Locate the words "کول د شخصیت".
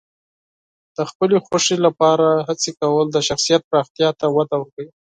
2.79-3.61